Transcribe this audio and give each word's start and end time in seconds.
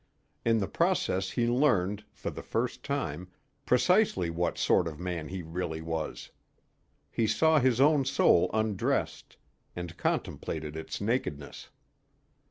In 0.43 0.57
the 0.57 0.67
process 0.67 1.29
he 1.29 1.45
learned, 1.47 2.05
for 2.11 2.31
the 2.31 2.41
first 2.41 2.81
time, 2.81 3.27
precisely 3.67 4.31
what 4.31 4.57
sort 4.57 4.87
of 4.87 4.99
man 4.99 5.27
he 5.27 5.43
really 5.43 5.79
was. 5.83 6.31
He 7.11 7.27
saw 7.27 7.59
his 7.59 7.79
own 7.79 8.05
soul 8.05 8.49
undressed, 8.51 9.37
and 9.75 9.95
contemplated 9.97 10.75
its 10.75 11.01
nakedness. 11.01 11.69